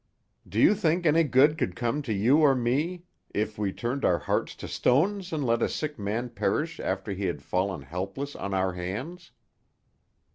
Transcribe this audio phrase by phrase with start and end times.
[0.49, 3.03] "Do you think any good could come to you or me
[3.35, 7.25] if we turned our hearts to stones and let a sick man perish after he
[7.25, 9.29] had fallen helpless on our hands?"